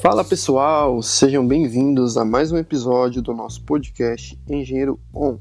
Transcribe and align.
Fala 0.00 0.24
pessoal, 0.24 1.02
sejam 1.02 1.44
bem-vindos 1.44 2.16
a 2.16 2.24
mais 2.24 2.52
um 2.52 2.56
episódio 2.56 3.20
do 3.20 3.34
nosso 3.34 3.60
podcast 3.64 4.38
Engenheiro 4.48 5.00
On. 5.12 5.38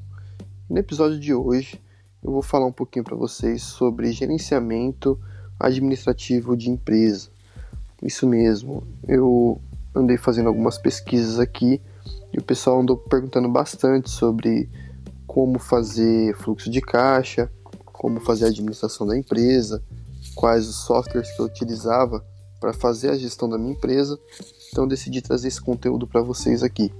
No 0.67 0.79
episódio 0.79 1.19
de 1.19 1.31
hoje, 1.31 1.79
eu 2.23 2.31
vou 2.31 2.41
falar 2.41 2.65
um 2.65 2.71
pouquinho 2.71 3.05
para 3.05 3.15
vocês 3.15 3.62
sobre 3.62 4.12
gerenciamento 4.12 5.17
administrativo 5.60 6.57
de 6.57 6.71
empresa. 6.71 7.29
Isso 8.01 8.25
mesmo, 8.25 8.81
eu 9.07 9.62
andei 9.93 10.17
fazendo 10.17 10.47
algumas 10.47 10.79
pesquisas 10.79 11.39
aqui 11.39 11.79
e 12.33 12.39
o 12.39 12.44
pessoal 12.44 12.81
andou 12.81 12.97
perguntando 12.97 13.47
bastante 13.47 14.10
sobre 14.10 14.67
como 15.28 15.60
fazer 15.60 16.35
fluxo 16.35 16.71
de 16.71 16.81
caixa, 16.81 17.48
como 17.85 18.20
fazer 18.21 18.45
a 18.45 18.48
administração 18.48 19.05
da 19.05 19.16
empresa, 19.16 19.84
quais 20.34 20.67
os 20.67 20.77
softwares 20.77 21.31
que 21.35 21.39
eu 21.44 21.45
utilizava 21.45 22.25
para 22.59 22.73
fazer 22.73 23.09
a 23.09 23.17
gestão 23.17 23.49
da 23.49 23.57
minha 23.57 23.73
empresa, 23.73 24.20
então 24.71 24.88
decidi 24.88 25.21
trazer 25.21 25.47
esse 25.47 25.61
conteúdo 25.61 26.07
para 26.07 26.21
vocês 26.21 26.63
aqui. 26.63 26.91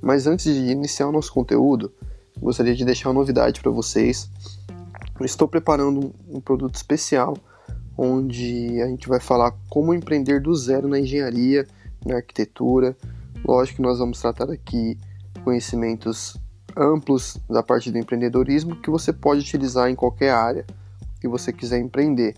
Mas 0.00 0.26
antes 0.26 0.54
de 0.54 0.70
iniciar 0.70 1.08
o 1.08 1.12
nosso 1.12 1.32
conteúdo, 1.32 1.92
gostaria 2.38 2.74
de 2.74 2.84
deixar 2.84 3.08
uma 3.08 3.20
novidade 3.20 3.60
para 3.60 3.70
vocês. 3.70 4.30
Eu 5.18 5.26
estou 5.26 5.48
preparando 5.48 6.14
um 6.28 6.40
produto 6.40 6.74
especial 6.74 7.36
onde 7.96 8.80
a 8.82 8.86
gente 8.86 9.08
vai 9.08 9.20
falar 9.20 9.54
como 9.70 9.94
empreender 9.94 10.40
do 10.40 10.54
zero 10.54 10.86
na 10.86 11.00
engenharia, 11.00 11.66
na 12.04 12.16
arquitetura. 12.16 12.96
Lógico 13.44 13.76
que 13.76 13.82
nós 13.82 13.98
vamos 13.98 14.20
tratar 14.20 14.50
aqui 14.50 14.98
conhecimentos 15.42 16.36
amplos 16.76 17.38
da 17.48 17.62
parte 17.62 17.90
do 17.90 17.98
empreendedorismo 17.98 18.76
que 18.76 18.90
você 18.90 19.12
pode 19.12 19.40
utilizar 19.40 19.88
em 19.88 19.94
qualquer 19.94 20.30
área 20.30 20.66
que 21.20 21.26
você 21.26 21.52
quiser 21.52 21.78
empreender. 21.78 22.36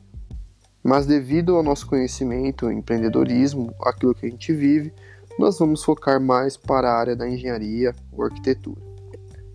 Mas 0.88 1.04
devido 1.04 1.54
ao 1.54 1.62
nosso 1.62 1.86
conhecimento, 1.86 2.72
empreendedorismo, 2.72 3.74
aquilo 3.82 4.14
que 4.14 4.24
a 4.24 4.30
gente 4.30 4.54
vive, 4.54 4.90
nós 5.38 5.58
vamos 5.58 5.84
focar 5.84 6.18
mais 6.18 6.56
para 6.56 6.90
a 6.90 6.98
área 6.98 7.14
da 7.14 7.28
engenharia 7.28 7.94
ou 8.10 8.24
arquitetura. 8.24 8.80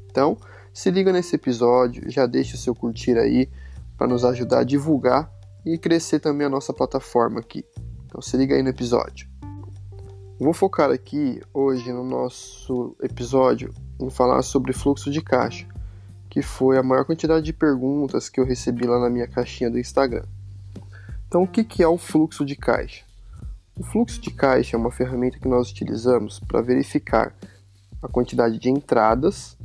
Então, 0.05 0.37
se 0.71 0.91
liga 0.91 1.11
nesse 1.11 1.35
episódio, 1.35 2.03
já 2.07 2.27
deixa 2.27 2.53
o 2.53 2.59
seu 2.59 2.75
curtir 2.75 3.17
aí 3.17 3.49
para 3.97 4.05
nos 4.05 4.23
ajudar 4.23 4.59
a 4.59 4.63
divulgar 4.63 5.27
e 5.65 5.75
crescer 5.75 6.19
também 6.19 6.45
a 6.45 6.49
nossa 6.51 6.71
plataforma 6.71 7.39
aqui. 7.39 7.65
Então 8.05 8.21
se 8.21 8.37
liga 8.37 8.53
aí 8.53 8.61
no 8.61 8.69
episódio. 8.69 9.27
Vou 10.39 10.53
focar 10.53 10.91
aqui 10.91 11.41
hoje 11.51 11.91
no 11.91 12.03
nosso 12.03 12.95
episódio 13.01 13.73
em 13.99 14.11
falar 14.11 14.43
sobre 14.43 14.71
fluxo 14.71 15.09
de 15.09 15.19
caixa, 15.19 15.65
que 16.29 16.43
foi 16.43 16.77
a 16.77 16.83
maior 16.83 17.05
quantidade 17.05 17.43
de 17.43 17.53
perguntas 17.53 18.29
que 18.29 18.39
eu 18.39 18.45
recebi 18.45 18.85
lá 18.85 18.99
na 18.99 19.09
minha 19.09 19.27
caixinha 19.27 19.71
do 19.71 19.79
Instagram. 19.79 20.25
Então, 21.33 21.41
o 21.41 21.47
que 21.47 21.81
é 21.81 21.87
o 21.87 21.97
fluxo 21.97 22.45
de 22.45 22.55
caixa? 22.55 23.03
O 23.75 23.83
fluxo 23.83 24.21
de 24.21 24.29
caixa 24.29 24.77
é 24.77 24.79
uma 24.79 24.91
ferramenta 24.91 25.39
que 25.39 25.47
nós 25.47 25.71
utilizamos 25.71 26.39
para 26.39 26.61
verificar 26.61 27.35
a 28.03 28.07
quantidade 28.07 28.59
de 28.59 28.69
entradas, 28.69 29.57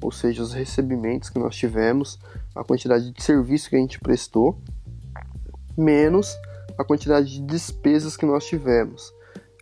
ou 0.00 0.12
seja, 0.12 0.40
os 0.40 0.52
recebimentos 0.52 1.28
que 1.28 1.40
nós 1.40 1.56
tivemos, 1.56 2.16
a 2.54 2.62
quantidade 2.62 3.10
de 3.10 3.20
serviço 3.20 3.68
que 3.68 3.74
a 3.74 3.80
gente 3.80 3.98
prestou, 3.98 4.56
menos 5.76 6.32
a 6.78 6.84
quantidade 6.84 7.26
de 7.28 7.40
despesas 7.40 8.16
que 8.16 8.24
nós 8.24 8.46
tivemos. 8.46 9.12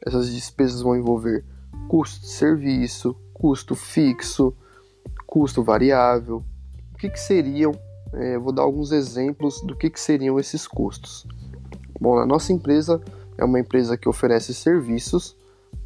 Essas 0.06 0.30
despesas 0.30 0.82
vão 0.82 0.94
envolver 0.94 1.46
custo 1.88 2.20
de 2.20 2.30
serviço, 2.30 3.16
custo 3.32 3.74
fixo, 3.74 4.54
custo 5.26 5.64
variável. 5.64 6.44
O 6.92 6.98
que, 6.98 7.08
que 7.08 7.18
seriam? 7.18 7.72
É, 8.12 8.36
vou 8.36 8.52
dar 8.52 8.64
alguns 8.64 8.92
exemplos 8.92 9.62
do 9.62 9.74
que, 9.74 9.88
que 9.88 9.98
seriam 9.98 10.38
esses 10.38 10.68
custos. 10.68 11.26
Bom, 12.00 12.18
a 12.18 12.26
nossa 12.26 12.52
empresa 12.52 13.00
é 13.38 13.44
uma 13.44 13.60
empresa 13.60 13.96
que 13.96 14.08
oferece 14.08 14.52
serviços, 14.52 15.36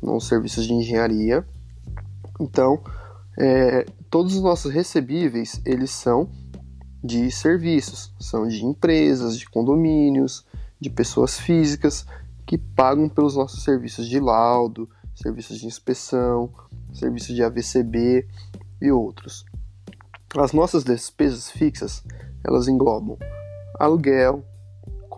não 0.03 0.21
serviços 0.21 0.67
de 0.67 0.73
engenharia. 0.73 1.47
Então, 2.41 2.81
é, 3.39 3.85
todos 4.11 4.35
os 4.35 4.43
nossos 4.43 4.73
recebíveis 4.73 5.61
eles 5.65 5.91
são 5.91 6.29
de 7.03 7.31
serviços, 7.31 8.13
são 8.19 8.49
de 8.49 8.65
empresas, 8.65 9.39
de 9.39 9.49
condomínios, 9.49 10.45
de 10.81 10.91
pessoas 10.91 11.39
físicas 11.39 12.07
que 12.47 12.59
pagam 12.59 13.09
pelos 13.09 13.37
nossos 13.37 13.63
serviços 13.63 14.09
de 14.09 14.19
laudo, 14.19 14.89
serviços 15.15 15.59
de 15.59 15.67
inspeção, 15.67 16.53
serviços 16.93 17.35
de 17.35 17.43
AVCB 17.43 18.27
e 18.81 18.91
outros. 18.91 19.45
As 20.37 20.53
nossas 20.53 20.85
despesas 20.85 21.51
fixas, 21.51 22.03
elas 22.45 22.69
englobam 22.69 23.19
aluguel, 23.79 24.45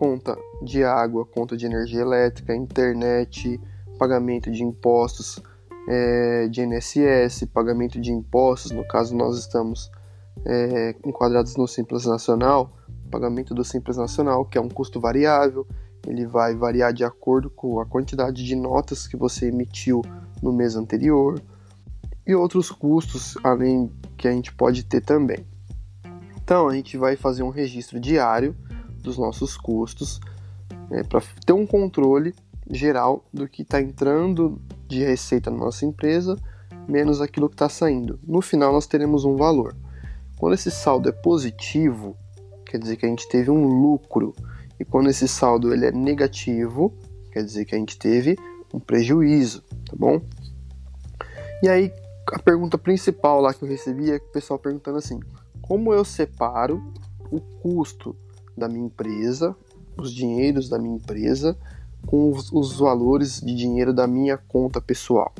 conta 0.01 0.35
de 0.63 0.83
água, 0.83 1.23
conta 1.23 1.55
de 1.55 1.67
energia 1.67 2.01
elétrica, 2.01 2.55
internet, 2.55 3.61
pagamento 3.99 4.49
de 4.49 4.63
impostos 4.63 5.39
é, 5.87 6.47
de 6.47 6.63
INSS, 6.63 7.45
pagamento 7.53 8.01
de 8.01 8.11
impostos, 8.11 8.71
no 8.71 8.83
caso 8.83 9.15
nós 9.15 9.37
estamos 9.37 9.91
é, 10.43 10.95
enquadrados 11.05 11.55
no 11.55 11.67
Simples 11.67 12.07
Nacional, 12.07 12.75
pagamento 13.11 13.53
do 13.53 13.63
Simples 13.63 13.95
Nacional, 13.95 14.43
que 14.43 14.57
é 14.57 14.61
um 14.61 14.69
custo 14.69 14.99
variável, 14.99 15.67
ele 16.07 16.25
vai 16.25 16.55
variar 16.55 16.91
de 16.91 17.03
acordo 17.03 17.47
com 17.51 17.79
a 17.79 17.85
quantidade 17.85 18.43
de 18.43 18.55
notas 18.55 19.05
que 19.05 19.15
você 19.15 19.49
emitiu 19.49 20.01
no 20.41 20.51
mês 20.51 20.75
anterior 20.75 21.39
e 22.25 22.33
outros 22.33 22.71
custos 22.71 23.37
além 23.43 23.91
que 24.17 24.27
a 24.27 24.31
gente 24.31 24.51
pode 24.51 24.83
ter 24.83 25.01
também. 25.01 25.45
Então 26.43 26.67
a 26.67 26.73
gente 26.73 26.97
vai 26.97 27.15
fazer 27.15 27.43
um 27.43 27.49
registro 27.49 27.99
diário 27.99 28.55
dos 29.01 29.17
nossos 29.17 29.57
custos, 29.57 30.19
é, 30.91 31.03
para 31.03 31.21
ter 31.45 31.53
um 31.53 31.65
controle 31.65 32.33
geral 32.69 33.25
do 33.33 33.47
que 33.47 33.63
está 33.63 33.81
entrando 33.81 34.61
de 34.87 35.03
receita 35.03 35.49
na 35.49 35.57
nossa 35.57 35.85
empresa, 35.85 36.35
menos 36.87 37.21
aquilo 37.21 37.49
que 37.49 37.55
está 37.55 37.69
saindo. 37.69 38.19
No 38.25 38.41
final, 38.41 38.71
nós 38.71 38.87
teremos 38.87 39.25
um 39.25 39.35
valor. 39.35 39.75
Quando 40.37 40.53
esse 40.53 40.71
saldo 40.71 41.09
é 41.09 41.11
positivo, 41.11 42.15
quer 42.65 42.77
dizer 42.77 42.95
que 42.95 43.05
a 43.05 43.09
gente 43.09 43.27
teve 43.29 43.51
um 43.51 43.65
lucro, 43.65 44.33
e 44.79 44.85
quando 44.85 45.09
esse 45.09 45.27
saldo 45.27 45.73
ele 45.73 45.85
é 45.85 45.91
negativo, 45.91 46.93
quer 47.31 47.43
dizer 47.43 47.65
que 47.65 47.75
a 47.75 47.77
gente 47.77 47.97
teve 47.97 48.37
um 48.73 48.79
prejuízo, 48.79 49.61
tá 49.85 49.93
bom? 49.95 50.21
E 51.61 51.69
aí, 51.69 51.91
a 52.33 52.39
pergunta 52.39 52.77
principal 52.77 53.41
lá 53.41 53.53
que 53.53 53.63
eu 53.63 53.69
recebi 53.69 54.09
é 54.09 54.15
o 54.15 54.31
pessoal 54.31 54.57
perguntando 54.57 54.97
assim: 54.97 55.19
como 55.61 55.93
eu 55.93 56.03
separo 56.03 56.81
o 57.29 57.39
custo 57.39 58.15
da 58.61 58.69
minha 58.69 58.85
empresa, 58.85 59.55
os 59.97 60.13
dinheiros 60.13 60.69
da 60.69 60.79
minha 60.79 60.95
empresa, 60.95 61.57
com 62.05 62.31
os, 62.31 62.51
os 62.51 62.77
valores 62.77 63.41
de 63.41 63.53
dinheiro 63.55 63.93
da 63.93 64.07
minha 64.07 64.37
conta 64.37 64.79
pessoal. 64.79 65.33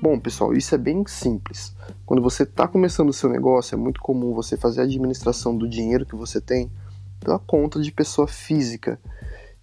Bom, 0.00 0.18
pessoal, 0.18 0.54
isso 0.54 0.74
é 0.74 0.78
bem 0.78 1.04
simples. 1.06 1.74
Quando 2.04 2.22
você 2.22 2.44
está 2.44 2.68
começando 2.68 3.08
o 3.08 3.12
seu 3.12 3.28
negócio, 3.28 3.74
é 3.74 3.78
muito 3.78 4.00
comum 4.00 4.32
você 4.34 4.56
fazer 4.56 4.82
a 4.82 4.84
administração 4.84 5.56
do 5.56 5.68
dinheiro 5.68 6.06
que 6.06 6.14
você 6.14 6.40
tem 6.40 6.70
pela 7.18 7.38
conta 7.38 7.80
de 7.80 7.90
pessoa 7.90 8.28
física. 8.28 9.00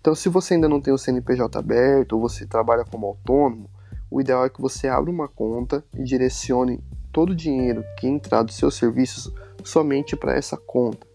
Então, 0.02 0.14
se 0.14 0.28
você 0.28 0.56
ainda 0.56 0.68
não 0.68 0.82
tem 0.82 0.94
o 0.94 0.98
CNPJ 0.98 1.58
aberto 1.58 2.14
ou 2.14 2.22
você 2.22 2.46
trabalha 2.46 2.84
como 2.84 3.08
autônomo, 3.08 3.70
o 4.12 4.20
ideal 4.20 4.46
é 4.46 4.50
que 4.50 4.62
você 4.62 4.88
abra 4.88 5.10
uma 5.10 5.28
conta 5.28 5.84
e 5.94 6.04
direcione 6.04 6.84
todo 7.12 7.30
o 7.30 7.36
dinheiro 7.36 7.86
que 7.98 8.08
entrar 8.08 8.44
dos 8.44 8.56
seus 8.56 8.76
serviços 8.76 9.32
somente 9.64 10.16
para 10.16 10.36
essa 10.36 10.58
conta. 10.58 11.12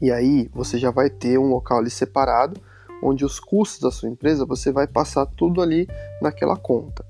E 0.00 0.10
aí 0.10 0.48
você 0.52 0.78
já 0.78 0.90
vai 0.90 1.08
ter 1.08 1.38
um 1.38 1.48
local 1.48 1.78
ali 1.78 1.90
separado, 1.90 2.60
onde 3.02 3.24
os 3.24 3.40
custos 3.40 3.80
da 3.80 3.90
sua 3.90 4.08
empresa 4.08 4.44
você 4.44 4.72
vai 4.72 4.86
passar 4.86 5.26
tudo 5.26 5.60
ali 5.60 5.88
naquela 6.20 6.56
conta. 6.56 7.04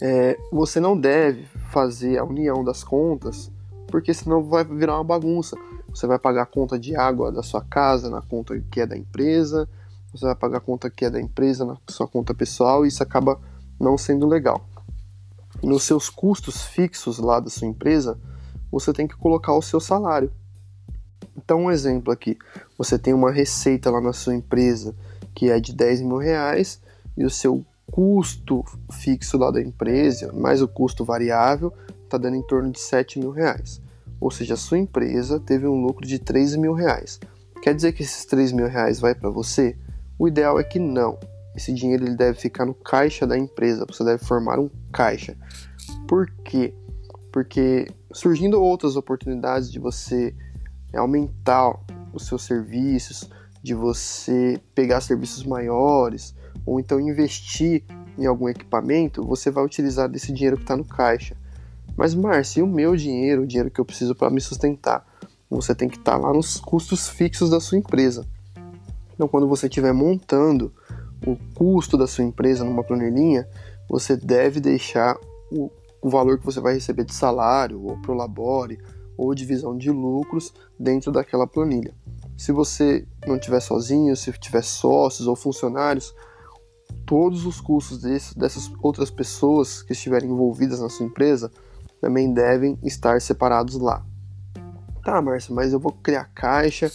É, 0.00 0.36
você 0.52 0.78
não 0.78 0.98
deve 0.98 1.44
fazer 1.70 2.18
a 2.18 2.24
união 2.24 2.62
das 2.62 2.84
contas, 2.84 3.50
porque 3.86 4.12
senão 4.12 4.42
vai 4.42 4.64
virar 4.64 4.96
uma 4.96 5.04
bagunça. 5.04 5.56
Você 5.88 6.06
vai 6.06 6.18
pagar 6.18 6.42
a 6.42 6.46
conta 6.46 6.78
de 6.78 6.94
água 6.94 7.32
da 7.32 7.42
sua 7.42 7.62
casa 7.62 8.10
na 8.10 8.20
conta 8.20 8.60
que 8.70 8.80
é 8.80 8.86
da 8.86 8.96
empresa, 8.96 9.68
você 10.12 10.26
vai 10.26 10.34
pagar 10.34 10.58
a 10.58 10.60
conta 10.60 10.90
que 10.90 11.04
é 11.04 11.10
da 11.10 11.20
empresa 11.20 11.64
na 11.64 11.76
sua 11.88 12.06
conta 12.06 12.34
pessoal 12.34 12.84
e 12.84 12.88
isso 12.88 13.02
acaba 13.02 13.40
não 13.80 13.96
sendo 13.96 14.26
legal. 14.26 14.66
Nos 15.62 15.84
seus 15.84 16.10
custos 16.10 16.64
fixos 16.64 17.18
lá 17.18 17.40
da 17.40 17.48
sua 17.48 17.66
empresa, 17.66 18.18
você 18.70 18.92
tem 18.92 19.06
que 19.06 19.16
colocar 19.16 19.54
o 19.54 19.62
seu 19.62 19.80
salário. 19.80 20.30
Então, 21.46 21.60
um 21.60 21.70
exemplo 21.70 22.12
aqui: 22.12 22.36
você 22.76 22.98
tem 22.98 23.14
uma 23.14 23.30
receita 23.30 23.88
lá 23.88 24.00
na 24.00 24.12
sua 24.12 24.34
empresa 24.34 24.94
que 25.32 25.48
é 25.48 25.60
de 25.60 25.72
10 25.72 26.00
mil 26.00 26.16
reais 26.16 26.80
e 27.16 27.24
o 27.24 27.30
seu 27.30 27.64
custo 27.92 28.64
fixo 28.90 29.38
lá 29.38 29.50
da 29.50 29.62
empresa, 29.62 30.32
mais 30.32 30.60
o 30.60 30.66
custo 30.66 31.04
variável, 31.04 31.72
está 32.02 32.18
dando 32.18 32.36
em 32.36 32.42
torno 32.42 32.72
de 32.72 32.80
7 32.80 33.20
mil 33.20 33.30
reais. 33.30 33.80
Ou 34.20 34.30
seja, 34.30 34.54
a 34.54 34.56
sua 34.56 34.78
empresa 34.78 35.38
teve 35.38 35.68
um 35.68 35.80
lucro 35.80 36.04
de 36.04 36.18
3 36.18 36.56
mil 36.56 36.72
reais. 36.72 37.20
Quer 37.62 37.74
dizer 37.74 37.92
que 37.92 38.02
esses 38.02 38.24
3 38.24 38.50
mil 38.50 38.66
reais 38.66 38.98
vai 38.98 39.14
para 39.14 39.30
você? 39.30 39.76
O 40.18 40.26
ideal 40.26 40.58
é 40.58 40.64
que 40.64 40.80
não. 40.80 41.18
Esse 41.54 41.72
dinheiro 41.72 42.04
ele 42.04 42.16
deve 42.16 42.40
ficar 42.40 42.66
no 42.66 42.74
caixa 42.74 43.26
da 43.26 43.38
empresa. 43.38 43.86
Você 43.86 44.02
deve 44.02 44.24
formar 44.24 44.58
um 44.58 44.68
caixa. 44.90 45.36
Por 46.08 46.28
quê? 46.44 46.74
Porque 47.30 47.86
surgindo 48.10 48.60
outras 48.60 48.96
oportunidades 48.96 49.70
de 49.70 49.78
você 49.78 50.34
é 50.92 50.98
aumentar 50.98 51.78
os 52.12 52.26
seus 52.26 52.44
serviços, 52.44 53.30
de 53.62 53.74
você 53.74 54.60
pegar 54.74 55.00
serviços 55.00 55.44
maiores 55.44 56.34
ou 56.64 56.78
então 56.78 57.00
investir 57.00 57.84
em 58.16 58.24
algum 58.24 58.48
equipamento, 58.48 59.26
você 59.26 59.50
vai 59.50 59.64
utilizar 59.64 60.08
desse 60.08 60.32
dinheiro 60.32 60.56
que 60.56 60.62
está 60.62 60.76
no 60.76 60.84
caixa. 60.84 61.36
Mas, 61.96 62.14
Márcio, 62.14 62.60
e 62.60 62.62
o 62.62 62.66
meu 62.66 62.94
dinheiro, 62.94 63.42
o 63.42 63.46
dinheiro 63.46 63.70
que 63.70 63.80
eu 63.80 63.84
preciso 63.84 64.14
para 64.14 64.30
me 64.30 64.40
sustentar? 64.40 65.04
Você 65.50 65.74
tem 65.74 65.88
que 65.88 65.98
estar 65.98 66.12
tá 66.12 66.18
lá 66.18 66.32
nos 66.32 66.58
custos 66.58 67.08
fixos 67.08 67.50
da 67.50 67.60
sua 67.60 67.78
empresa. 67.78 68.26
Então, 69.14 69.26
quando 69.26 69.48
você 69.48 69.66
estiver 69.66 69.92
montando 69.92 70.72
o 71.26 71.36
custo 71.54 71.96
da 71.96 72.06
sua 72.06 72.24
empresa 72.24 72.64
numa 72.64 72.84
planilhinha, 72.84 73.48
você 73.88 74.16
deve 74.16 74.60
deixar 74.60 75.16
o, 75.50 75.70
o 76.02 76.10
valor 76.10 76.38
que 76.38 76.44
você 76.44 76.60
vai 76.60 76.74
receber 76.74 77.04
de 77.04 77.14
salário, 77.14 77.82
ou 77.82 77.96
pro 77.98 78.14
labore, 78.14 78.78
ou 79.16 79.34
divisão 79.34 79.76
de 79.76 79.90
lucros 79.90 80.52
dentro 80.78 81.10
daquela 81.10 81.46
planilha. 81.46 81.94
Se 82.36 82.52
você 82.52 83.06
não 83.26 83.38
tiver 83.38 83.60
sozinho, 83.60 84.14
se 84.16 84.30
tiver 84.32 84.62
sócios 84.62 85.26
ou 85.26 85.34
funcionários, 85.34 86.14
todos 87.06 87.46
os 87.46 87.60
custos 87.60 88.02
desse, 88.02 88.38
dessas 88.38 88.70
outras 88.82 89.10
pessoas 89.10 89.82
que 89.82 89.92
estiverem 89.92 90.30
envolvidas 90.30 90.80
na 90.80 90.88
sua 90.88 91.06
empresa 91.06 91.50
também 92.00 92.32
devem 92.32 92.78
estar 92.82 93.20
separados 93.20 93.76
lá. 93.76 94.04
Tá, 95.02 95.22
Márcio, 95.22 95.54
mas 95.54 95.72
eu 95.72 95.78
vou 95.78 95.92
criar 95.92 96.24
caixa 96.34 96.90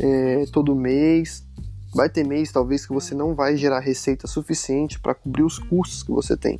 é, 0.00 0.44
todo 0.52 0.74
mês. 0.74 1.44
Vai 1.94 2.08
ter 2.08 2.24
mês, 2.24 2.50
talvez, 2.50 2.86
que 2.86 2.92
você 2.92 3.14
não 3.14 3.34
vai 3.34 3.56
gerar 3.56 3.80
receita 3.80 4.26
suficiente 4.26 4.98
para 4.98 5.14
cobrir 5.14 5.42
os 5.42 5.58
custos 5.58 6.02
que 6.02 6.10
você 6.10 6.36
tem. 6.36 6.58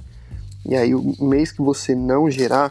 E 0.67 0.77
aí, 0.77 0.95
o 0.95 1.25
mês 1.25 1.51
que 1.51 1.63
você 1.63 1.95
não 1.95 2.31
gerar 2.31 2.71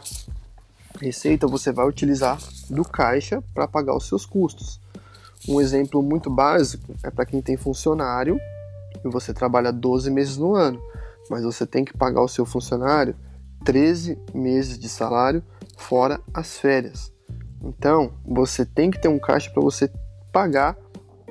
receita, 1.02 1.46
você 1.46 1.72
vai 1.72 1.86
utilizar 1.86 2.38
do 2.70 2.84
caixa 2.84 3.42
para 3.52 3.66
pagar 3.66 3.96
os 3.96 4.06
seus 4.06 4.24
custos. 4.24 4.80
Um 5.48 5.60
exemplo 5.60 6.02
muito 6.02 6.30
básico 6.30 6.94
é 7.02 7.10
para 7.10 7.26
quem 7.26 7.42
tem 7.42 7.56
funcionário 7.56 8.38
e 9.04 9.08
você 9.08 9.34
trabalha 9.34 9.72
12 9.72 10.10
meses 10.10 10.36
no 10.36 10.54
ano, 10.54 10.80
mas 11.28 11.42
você 11.42 11.66
tem 11.66 11.84
que 11.84 11.96
pagar 11.96 12.22
o 12.22 12.28
seu 12.28 12.46
funcionário 12.46 13.16
13 13.64 14.18
meses 14.32 14.78
de 14.78 14.88
salário 14.88 15.42
fora 15.76 16.20
as 16.32 16.56
férias. 16.58 17.12
Então, 17.60 18.12
você 18.24 18.64
tem 18.64 18.90
que 18.90 19.00
ter 19.00 19.08
um 19.08 19.18
caixa 19.18 19.50
para 19.50 19.62
você 19.62 19.90
pagar 20.32 20.76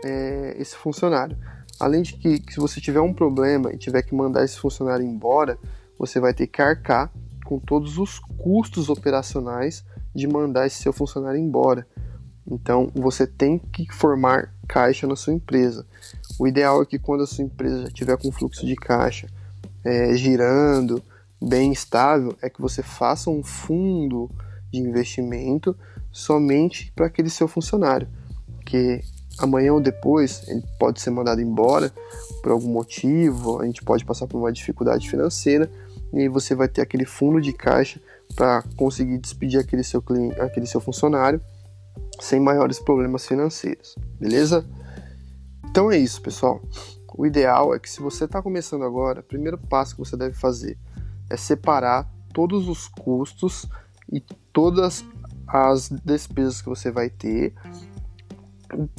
é, 0.03 0.55
esse 0.57 0.75
funcionário. 0.75 1.37
Além 1.79 2.01
de 2.01 2.13
que, 2.13 2.39
que, 2.39 2.53
se 2.53 2.59
você 2.59 2.79
tiver 2.79 3.01
um 3.01 3.13
problema 3.13 3.73
e 3.73 3.77
tiver 3.77 4.01
que 4.01 4.13
mandar 4.13 4.43
esse 4.43 4.57
funcionário 4.57 5.05
embora, 5.05 5.57
você 5.97 6.19
vai 6.19 6.33
ter 6.33 6.47
que 6.47 6.61
arcar 6.61 7.11
com 7.51 7.59
todos 7.59 7.97
os 7.97 8.17
custos 8.37 8.87
operacionais 8.87 9.83
de 10.15 10.25
mandar 10.25 10.67
esse 10.67 10.81
seu 10.81 10.93
funcionário 10.93 11.37
embora. 11.37 11.85
Então, 12.49 12.89
você 12.95 13.27
tem 13.27 13.59
que 13.59 13.93
formar 13.93 14.53
caixa 14.69 15.05
na 15.05 15.17
sua 15.17 15.33
empresa. 15.33 15.85
O 16.39 16.47
ideal 16.47 16.81
é 16.81 16.85
que 16.85 16.97
quando 16.97 17.23
a 17.23 17.27
sua 17.27 17.43
empresa 17.43 17.81
já 17.81 17.89
tiver 17.89 18.17
com 18.17 18.31
fluxo 18.31 18.65
de 18.65 18.73
caixa 18.73 19.27
é, 19.83 20.13
girando, 20.13 21.03
bem 21.41 21.73
estável, 21.73 22.33
é 22.41 22.49
que 22.49 22.61
você 22.61 22.81
faça 22.81 23.29
um 23.29 23.43
fundo 23.43 24.31
de 24.71 24.79
investimento 24.79 25.75
somente 26.09 26.93
para 26.95 27.07
aquele 27.07 27.29
seu 27.29 27.49
funcionário, 27.49 28.07
que 28.65 29.01
amanhã 29.39 29.73
ou 29.73 29.81
depois 29.81 30.47
ele 30.47 30.63
pode 30.79 31.01
ser 31.01 31.09
mandado 31.09 31.41
embora 31.41 31.91
por 32.41 32.53
algum 32.53 32.71
motivo, 32.71 33.61
a 33.61 33.65
gente 33.65 33.83
pode 33.83 34.05
passar 34.05 34.25
por 34.25 34.37
uma 34.37 34.53
dificuldade 34.53 35.09
financeira 35.09 35.69
e 36.13 36.19
aí 36.19 36.29
você 36.29 36.53
vai 36.55 36.67
ter 36.67 36.81
aquele 36.81 37.05
fundo 37.05 37.39
de 37.41 37.53
caixa 37.53 38.01
para 38.35 38.63
conseguir 38.75 39.17
despedir 39.17 39.59
aquele 39.59 39.83
seu 39.83 40.01
cliente, 40.01 40.39
aquele 40.39 40.65
seu 40.65 40.79
funcionário 40.79 41.41
sem 42.19 42.39
maiores 42.39 42.79
problemas 42.79 43.25
financeiros, 43.25 43.95
beleza? 44.19 44.65
Então 45.69 45.91
é 45.91 45.97
isso, 45.97 46.21
pessoal. 46.21 46.61
O 47.15 47.25
ideal 47.25 47.73
é 47.73 47.79
que 47.79 47.89
se 47.89 48.01
você 48.01 48.25
está 48.25 48.41
começando 48.41 48.83
agora, 48.83 49.21
o 49.21 49.23
primeiro 49.23 49.57
passo 49.57 49.95
que 49.95 49.99
você 49.99 50.15
deve 50.15 50.35
fazer 50.35 50.77
é 51.29 51.37
separar 51.37 52.09
todos 52.33 52.67
os 52.67 52.87
custos 52.87 53.65
e 54.11 54.21
todas 54.51 55.05
as 55.47 55.89
despesas 55.89 56.61
que 56.61 56.69
você 56.69 56.91
vai 56.91 57.09
ter. 57.09 57.53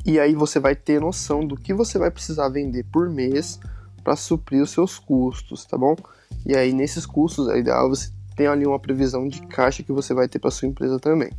E 0.05 0.21
aí 0.21 0.35
você 0.35 0.61
vai 0.61 0.75
ter 0.77 1.01
noção 1.01 1.47
do 1.47 1.57
que 1.57 1.73
você 1.73 1.99
vai 1.99 2.11
precisar 2.11 2.49
vender 2.49 2.85
por 2.93 3.09
mês 3.09 3.59
para 4.05 4.17
suprir 4.17 4.63
os 4.63 4.71
seus 4.71 4.99
custos, 4.99 5.65
tá 5.65 5.79
bom? 5.79 5.97
E 6.45 6.57
aí 6.57 6.73
nesses 6.73 7.07
custos 7.07 7.49
é 7.49 7.59
ideal 7.59 7.89
você 7.89 8.11
ter 8.37 8.47
ali 8.47 8.67
uma 8.67 8.79
previsão 8.79 9.29
de 9.29 9.41
caixa 9.43 9.83
que 9.83 9.93
você 9.93 10.15
vai 10.15 10.29
ter 10.29 10.39
para 10.39 10.51
sua 10.51 10.69
empresa 10.69 10.99
também. 10.99 11.31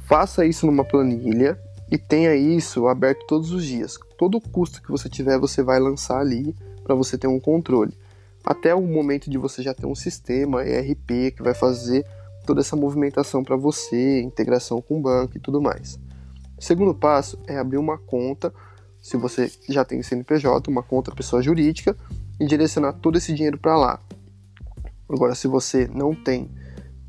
Faça 0.00 0.44
isso 0.44 0.66
numa 0.66 0.84
planilha 0.84 1.58
e 1.90 1.96
tenha 1.96 2.34
isso 2.34 2.86
aberto 2.86 3.26
todos 3.26 3.52
os 3.52 3.64
dias. 3.64 3.98
Todo 4.18 4.40
custo 4.40 4.82
que 4.82 4.90
você 4.90 5.08
tiver, 5.08 5.38
você 5.38 5.62
vai 5.62 5.78
lançar 5.78 6.18
ali 6.18 6.54
para 6.82 6.94
você 6.94 7.16
ter 7.16 7.26
um 7.26 7.40
controle. 7.40 7.92
Até 8.44 8.74
o 8.74 8.80
momento 8.80 9.30
de 9.30 9.38
você 9.38 9.62
já 9.62 9.74
ter 9.74 9.86
um 9.86 9.94
sistema 9.94 10.66
ERP 10.66 11.34
que 11.36 11.42
vai 11.42 11.54
fazer 11.54 12.06
toda 12.46 12.60
essa 12.60 12.74
movimentação 12.74 13.44
para 13.44 13.56
você, 13.56 14.22
integração 14.22 14.80
com 14.80 14.98
o 14.98 15.02
banco 15.02 15.36
e 15.36 15.40
tudo 15.40 15.60
mais. 15.60 15.98
O 16.56 16.64
segundo 16.64 16.94
passo 16.94 17.38
é 17.46 17.58
abrir 17.58 17.76
uma 17.76 17.98
conta, 17.98 18.52
se 19.00 19.16
você 19.16 19.52
já 19.68 19.84
tem 19.84 20.02
CNPJ, 20.02 20.70
uma 20.70 20.82
conta 20.82 21.14
pessoa 21.14 21.42
jurídica, 21.42 21.96
e 22.40 22.46
direcionar 22.46 22.92
todo 22.94 23.18
esse 23.18 23.32
dinheiro 23.32 23.58
para 23.58 23.76
lá. 23.76 24.00
Agora, 25.08 25.34
se 25.34 25.48
você 25.48 25.88
não 25.88 26.14
tem 26.14 26.50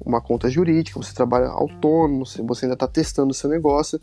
uma 0.03 0.21
conta 0.21 0.49
jurídica, 0.49 0.99
você 0.99 1.13
trabalha 1.13 1.47
autônomo, 1.47 2.25
você 2.25 2.65
ainda 2.65 2.73
está 2.73 2.87
testando 2.87 3.31
o 3.31 3.33
seu 3.33 3.49
negócio, 3.49 3.99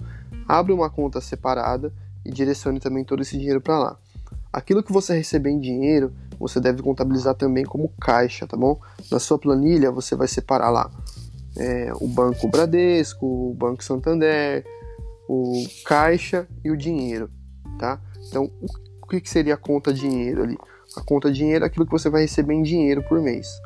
abre 0.47 0.73
uma 0.73 0.91
conta 0.91 1.21
separada 1.21 1.93
e 2.25 2.31
direcione 2.31 2.79
também 2.79 3.05
todo 3.05 3.23
esse 3.23 3.37
dinheiro 3.39 3.61
para 3.61 3.79
lá. 3.79 3.99
Aquilo 4.53 4.83
que 4.83 4.93
você 4.93 5.17
receber 5.17 5.51
em 5.51 5.61
dinheiro, 5.61 6.13
você 6.39 6.61
deve 6.61 6.83
contabilizar 6.83 7.35
também 7.35 7.65
como 7.65 7.93
caixa, 8.01 8.47
tá 8.47 8.57
bom? 8.57 8.79
Na 9.11 9.19
sua 9.19 9.39
planilha 9.39 9.91
você 9.91 10.15
vai 10.15 10.29
separar 10.29 10.71
lá 10.71 10.91
é, 11.57 11.91
o 12.01 12.07
Banco 12.07 12.49
Bradesco, 12.49 13.27
o 13.27 13.55
Banco 13.55 13.83
Santander, 13.83 14.65
o 15.29 15.67
caixa 15.85 16.47
e 16.65 16.71
o 16.71 16.77
dinheiro, 16.77 17.31
tá? 17.79 18.01
Então, 18.29 18.51
o 19.03 19.07
que 19.07 19.29
seria 19.29 19.55
a 19.55 19.59
conta 19.59 19.93
dinheiro 19.93 20.43
ali? 20.43 20.59
A 20.97 21.03
conta 21.03 21.31
dinheiro 21.31 21.65
é 21.65 21.69
aquilo 21.69 21.85
que 21.85 21.93
você 21.93 22.09
vai 22.09 22.23
receber 22.23 22.55
em 22.55 22.63
dinheiro 22.63 23.03
por 23.03 23.21
mês. 23.21 23.61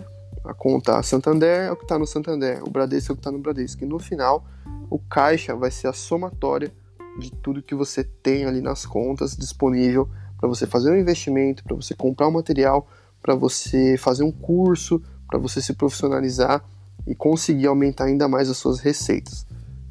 A 0.45 0.53
conta 0.53 1.03
Santander 1.03 1.69
é 1.69 1.73
o 1.73 1.77
que 1.77 1.85
está 1.85 1.99
no 1.99 2.07
Santander, 2.07 2.63
o 2.65 2.71
Bradesco 2.71 3.13
é 3.13 3.15
o 3.15 3.17
que 3.17 3.21
está 3.21 3.31
no 3.31 3.39
Bradesco. 3.39 3.85
E 3.85 3.87
no 3.87 3.99
final, 3.99 4.45
o 4.91 4.99
caixa 4.99 5.55
vai 5.55 5.71
ser 5.71 5.87
a 5.87 5.93
somatória 5.93 6.73
de 7.19 7.31
tudo 7.31 7.63
que 7.63 7.75
você 7.75 8.03
tem 8.03 8.45
ali 8.45 8.61
nas 8.61 8.87
contas 8.87 9.37
disponível 9.37 10.09
para 10.39 10.49
você 10.49 10.67
fazer 10.67 10.91
um 10.91 10.97
investimento, 10.97 11.63
para 11.63 11.77
você 11.77 11.95
comprar 11.95 12.29
um 12.29 12.33
material, 12.33 12.89
para 13.23 13.35
você 13.35 13.97
fazer 13.99 14.25
um 14.25 14.33
curso, 14.33 15.03
para 15.29 15.39
você 15.39 15.61
se 15.61 15.75
profissionalizar 15.75 16.65
e 17.07 17.15
conseguir 17.15 17.67
aumentar 17.67 18.05
ainda 18.05 18.27
mais 18.27 18.49
as 18.49 18.57
suas 18.57 18.81
receitas. 18.81 19.47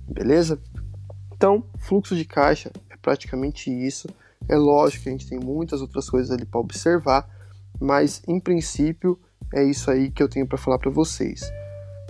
Beleza? 0.07 0.59
Então, 1.33 1.63
fluxo 1.77 2.15
de 2.15 2.25
caixa 2.25 2.71
é 2.89 2.97
praticamente 2.97 3.69
isso. 3.71 4.07
É 4.47 4.57
lógico 4.57 5.03
que 5.03 5.09
a 5.09 5.11
gente 5.11 5.29
tem 5.29 5.39
muitas 5.39 5.81
outras 5.81 6.09
coisas 6.09 6.31
ali 6.31 6.45
para 6.45 6.59
observar, 6.59 7.29
mas 7.79 8.21
em 8.27 8.39
princípio 8.39 9.19
é 9.53 9.63
isso 9.63 9.89
aí 9.89 10.11
que 10.11 10.21
eu 10.21 10.29
tenho 10.29 10.47
para 10.47 10.57
falar 10.57 10.77
para 10.77 10.91
vocês. 10.91 11.41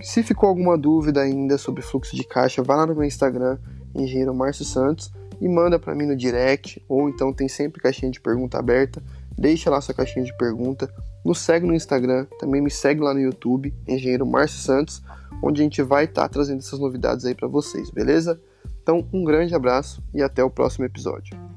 Se 0.02 0.24
ficou 0.24 0.50
alguma 0.50 0.78
dúvida 0.78 1.22
ainda 1.22 1.58
sobre 1.58 1.82
fluxo 1.82 2.16
de 2.16 2.24
caixa, 2.24 2.64
vá 2.64 2.76
lá 2.76 2.86
no 2.86 2.96
meu 2.96 3.04
Instagram, 3.04 3.58
engenheiro 3.94 4.34
Márcio 4.34 4.66
Santos, 4.66 5.12
e 5.42 5.48
manda 5.48 5.80
para 5.80 5.96
mim 5.96 6.06
no 6.06 6.16
direct, 6.16 6.84
ou 6.88 7.10
então 7.10 7.34
tem 7.34 7.48
sempre 7.48 7.82
caixinha 7.82 8.12
de 8.12 8.20
pergunta 8.20 8.58
aberta. 8.58 9.02
Deixa 9.38 9.70
lá 9.70 9.80
sua 9.80 9.94
caixinha 9.94 10.26
de 10.26 10.36
pergunta. 10.38 10.92
Nos 11.24 11.40
segue 11.40 11.66
no 11.66 11.74
Instagram, 11.74 12.26
também 12.40 12.62
me 12.62 12.72
segue 12.72 13.02
lá 13.02 13.14
no 13.14 13.20
YouTube, 13.20 13.74
engenheiro 13.88 14.26
Márcio 14.26 14.60
Santos, 14.60 15.02
onde 15.44 15.62
a 15.62 15.64
gente 15.64 15.82
vai 15.82 16.06
estar 16.06 16.24
tá 16.24 16.30
trazendo 16.30 16.60
essas 16.60 16.80
novidades 16.80 17.26
aí 17.26 17.36
para 17.36 17.48
vocês, 17.48 17.90
beleza? 17.90 18.40
Então, 18.82 19.08
um 19.14 19.24
grande 19.24 19.54
abraço 19.54 20.04
e 20.14 20.22
até 20.22 20.44
o 20.44 20.50
próximo 20.50 20.86
episódio. 20.86 21.49